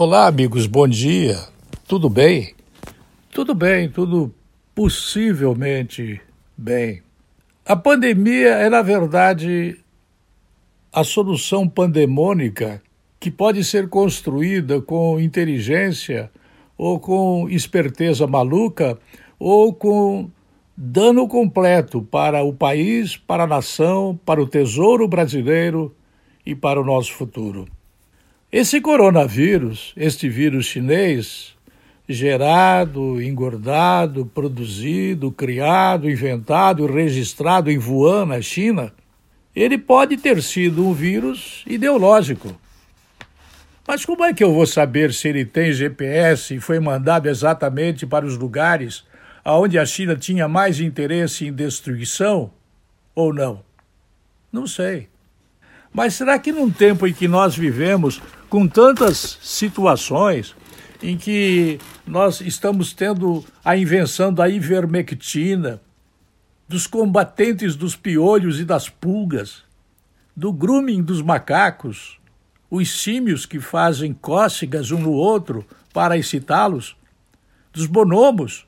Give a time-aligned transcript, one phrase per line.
[0.00, 1.40] Olá, amigos, bom dia.
[1.88, 2.54] Tudo bem?
[3.32, 4.32] Tudo bem, tudo
[4.72, 6.20] possivelmente
[6.56, 7.02] bem.
[7.66, 9.76] A pandemia é, na verdade,
[10.92, 12.80] a solução pandemônica
[13.18, 16.30] que pode ser construída com inteligência
[16.76, 18.96] ou com esperteza maluca
[19.36, 20.30] ou com
[20.76, 25.92] dano completo para o país, para a nação, para o tesouro brasileiro
[26.46, 27.66] e para o nosso futuro.
[28.50, 31.54] Esse coronavírus, este vírus chinês,
[32.08, 38.90] gerado, engordado, produzido, criado, inventado registrado em Wuhan, na China,
[39.54, 42.58] ele pode ter sido um vírus ideológico.
[43.86, 48.06] Mas como é que eu vou saber se ele tem GPS e foi mandado exatamente
[48.06, 49.04] para os lugares
[49.44, 52.50] aonde a China tinha mais interesse em destruição
[53.14, 53.62] ou não?
[54.50, 55.08] Não sei.
[55.92, 60.54] Mas será que num tempo em que nós vivemos com tantas situações
[61.02, 65.80] em que nós estamos tendo a invenção da ivermectina,
[66.66, 69.62] dos combatentes dos piolhos e das pulgas,
[70.36, 72.18] do grooming dos macacos,
[72.70, 76.96] os símios que fazem cócegas um no outro para excitá-los,
[77.72, 78.66] dos bonomos,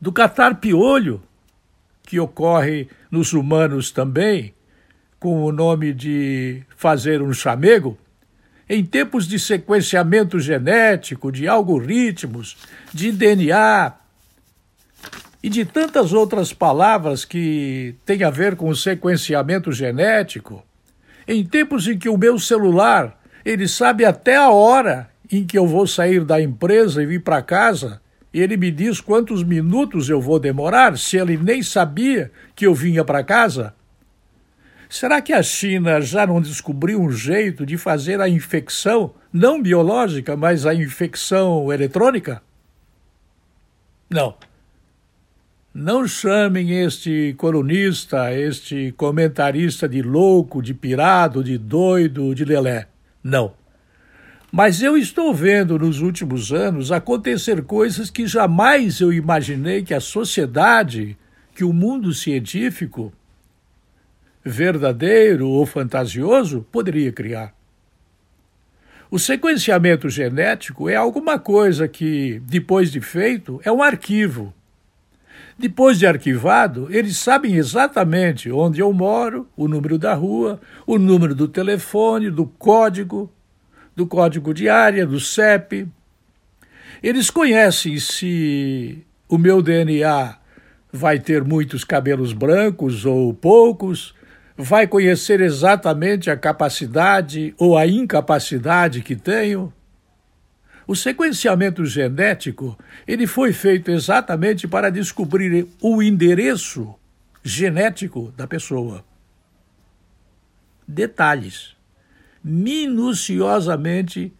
[0.00, 1.22] do catar piolho,
[2.02, 4.54] que ocorre nos humanos também,
[5.18, 7.98] com o nome de fazer um chamego,
[8.68, 12.56] em tempos de sequenciamento genético, de algoritmos,
[12.92, 13.92] de DNA
[15.42, 20.64] e de tantas outras palavras que têm a ver com o sequenciamento genético,
[21.28, 25.66] em tempos em que o meu celular, ele sabe até a hora em que eu
[25.66, 28.00] vou sair da empresa e vir para casa,
[28.34, 32.74] e ele me diz quantos minutos eu vou demorar, se ele nem sabia que eu
[32.74, 33.72] vinha para casa,
[34.88, 40.36] Será que a China já não descobriu um jeito de fazer a infecção, não biológica,
[40.36, 42.40] mas a infecção eletrônica?
[44.08, 44.36] Não.
[45.74, 52.86] Não chamem este colunista, este comentarista de louco, de pirado, de doido, de lelé.
[53.22, 53.52] Não.
[54.50, 60.00] Mas eu estou vendo nos últimos anos acontecer coisas que jamais eu imaginei que a
[60.00, 61.18] sociedade,
[61.54, 63.12] que o mundo científico
[64.46, 67.52] verdadeiro ou fantasioso, poderia criar.
[69.10, 74.54] O sequenciamento genético é alguma coisa que, depois de feito, é um arquivo.
[75.58, 81.34] Depois de arquivado, eles sabem exatamente onde eu moro, o número da rua, o número
[81.34, 83.32] do telefone, do código,
[83.94, 85.88] do código de área, do CEP.
[87.02, 90.36] Eles conhecem se o meu DNA
[90.92, 94.14] vai ter muitos cabelos brancos ou poucos,
[94.56, 99.72] vai conhecer exatamente a capacidade ou a incapacidade que tenho?
[100.86, 106.94] O sequenciamento genético, ele foi feito exatamente para descobrir o endereço
[107.42, 109.04] genético da pessoa.
[110.86, 111.74] Detalhes.
[112.42, 114.32] Minuciosamente,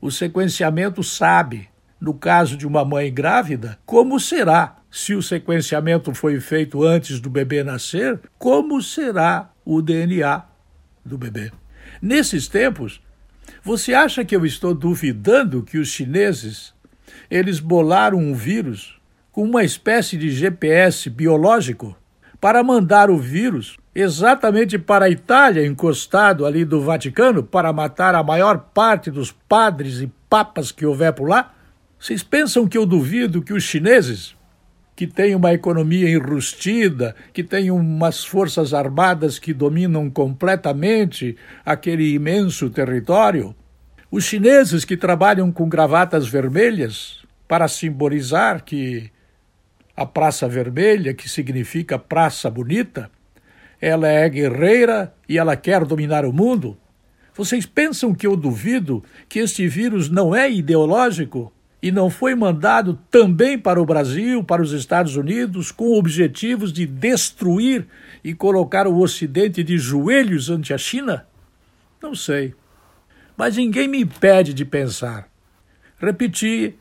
[0.00, 6.38] o sequenciamento sabe, no caso de uma mãe grávida, como será se o sequenciamento foi
[6.40, 10.44] feito antes do bebê nascer, como será o DNA
[11.04, 11.52] do bebê.
[12.00, 13.02] Nesses tempos,
[13.62, 16.72] você acha que eu estou duvidando que os chineses
[17.30, 18.98] eles bolaram um vírus
[19.32, 21.96] com uma espécie de GPS biológico
[22.40, 28.22] para mandar o vírus exatamente para a Itália, encostado ali do Vaticano, para matar a
[28.22, 31.54] maior parte dos padres e papas que houver por lá?
[31.98, 34.36] Vocês pensam que eu duvido que os chineses
[34.96, 42.70] que tem uma economia enrustida, que tem umas forças armadas que dominam completamente aquele imenso
[42.70, 43.54] território.
[44.10, 49.10] Os chineses que trabalham com gravatas vermelhas para simbolizar que
[49.94, 53.10] a Praça Vermelha, que significa Praça Bonita,
[53.78, 56.78] ela é guerreira e ela quer dominar o mundo.
[57.34, 61.52] Vocês pensam que eu duvido que este vírus não é ideológico?
[61.86, 66.84] E não foi mandado também para o Brasil, para os Estados Unidos, com objetivos de
[66.84, 67.86] destruir
[68.24, 71.28] e colocar o Ocidente de joelhos ante a China?
[72.02, 72.56] Não sei.
[73.36, 75.28] Mas ninguém me impede de pensar.
[75.96, 76.74] Repeti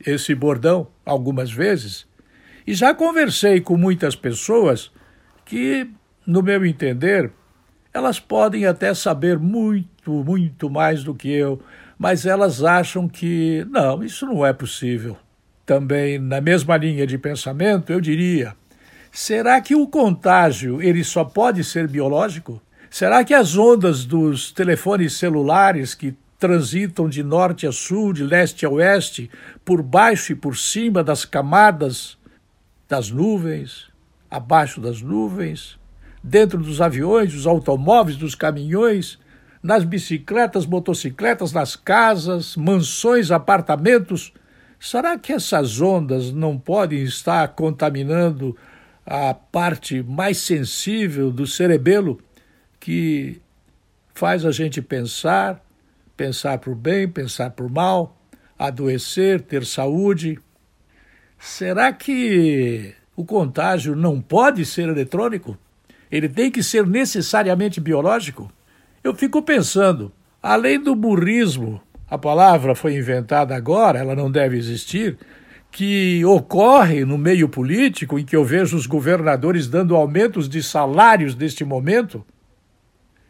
[0.00, 2.06] esse bordão algumas vezes
[2.66, 4.90] e já conversei com muitas pessoas
[5.44, 5.86] que,
[6.26, 7.30] no meu entender,
[7.92, 11.60] elas podem até saber muito, muito mais do que eu
[11.98, 15.16] mas elas acham que não, isso não é possível.
[15.66, 18.54] Também na mesma linha de pensamento, eu diria:
[19.10, 22.62] será que o contágio ele só pode ser biológico?
[22.88, 28.64] Será que as ondas dos telefones celulares que transitam de norte a sul, de leste
[28.64, 29.28] a oeste,
[29.64, 32.16] por baixo e por cima das camadas
[32.88, 33.88] das nuvens,
[34.30, 35.78] abaixo das nuvens,
[36.22, 39.18] dentro dos aviões, dos automóveis, dos caminhões,
[39.62, 44.32] nas bicicletas, motocicletas, nas casas, mansões, apartamentos.
[44.78, 48.56] Será que essas ondas não podem estar contaminando
[49.04, 52.20] a parte mais sensível do cerebelo
[52.78, 53.40] que
[54.14, 55.64] faz a gente pensar,
[56.16, 58.16] pensar por bem, pensar por mal,
[58.58, 60.38] adoecer, ter saúde?
[61.38, 65.56] Será que o contágio não pode ser eletrônico?
[66.10, 68.52] Ele tem que ser necessariamente biológico?
[69.02, 70.12] Eu fico pensando,
[70.42, 71.80] além do burrismo,
[72.10, 75.16] a palavra foi inventada agora, ela não deve existir,
[75.70, 81.36] que ocorre no meio político, em que eu vejo os governadores dando aumentos de salários
[81.36, 82.24] neste momento,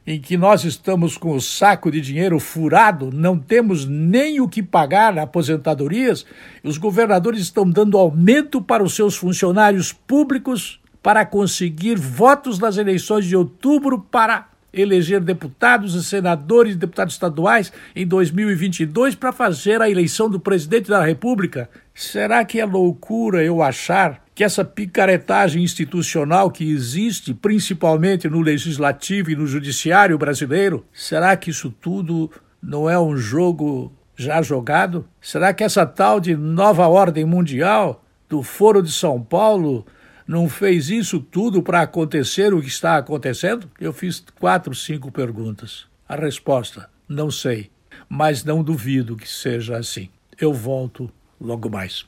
[0.07, 4.63] em que nós estamos com o saco de dinheiro furado, não temos nem o que
[4.63, 6.25] pagar aposentadorias,
[6.65, 13.27] os governadores estão dando aumento para os seus funcionários públicos para conseguir votos nas eleições
[13.27, 19.89] de outubro para eleger deputados e senadores e deputados estaduais em 2022 para fazer a
[19.89, 21.69] eleição do presidente da República.
[21.95, 29.31] Será que é loucura eu achar que essa picaretagem institucional que existe, principalmente no legislativo
[29.31, 32.31] e no judiciário brasileiro, será que isso tudo
[32.63, 35.05] não é um jogo já jogado?
[35.21, 39.85] Será que essa tal de nova ordem mundial do Foro de São Paulo
[40.29, 43.71] não fez isso tudo para acontecer o que está acontecendo?
[43.81, 45.87] Eu fiz quatro, cinco perguntas.
[46.07, 47.71] A resposta: não sei,
[48.11, 50.11] mas não duvido que seja assim.
[50.39, 51.11] Eu volto
[51.41, 52.07] logo mais.